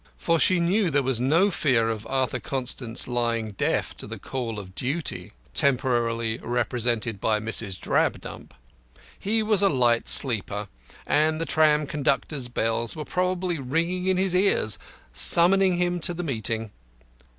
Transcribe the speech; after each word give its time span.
For 0.17 0.39
she 0.39 0.59
knew 0.59 0.89
there 0.89 1.03
was 1.03 1.21
no 1.21 1.51
fear 1.51 1.87
of 1.89 2.07
Arthur 2.07 2.39
Constant's 2.39 3.07
lying 3.07 3.51
deaf 3.51 3.95
to 3.97 4.07
the 4.07 4.17
call 4.17 4.57
of 4.57 4.73
Duty 4.73 5.31
temporarily 5.53 6.39
represented 6.41 7.21
by 7.21 7.39
Mrs. 7.39 7.79
Drabdump. 7.79 8.55
He 9.19 9.43
was 9.43 9.61
a 9.61 9.69
light 9.69 10.09
sleeper, 10.09 10.69
and 11.05 11.39
the 11.39 11.45
tram 11.45 11.85
conductors' 11.85 12.47
bells 12.47 12.95
were 12.95 13.05
probably 13.05 13.59
ringing 13.59 14.07
in 14.07 14.17
his 14.17 14.33
ears, 14.33 14.79
summoning 15.13 15.77
him 15.77 15.99
to 15.99 16.15
the 16.15 16.23
meeting. 16.23 16.71